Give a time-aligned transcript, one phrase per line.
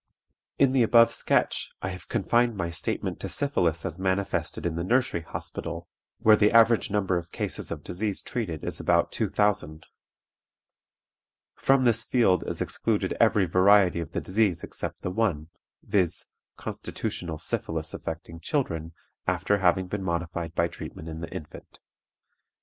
[0.57, 4.83] "In the above sketch I have confined my statement to syphilis as manifested in the
[4.83, 9.85] Nursery Hospital, where the average number of cases of disease treated is about two thousand.
[11.53, 15.49] From this field is excluded every variety of the disease except the one,
[15.83, 16.25] viz.,
[16.57, 18.93] constitutional syphilis affecting children
[19.27, 21.79] after having been modified by treatment in the infant.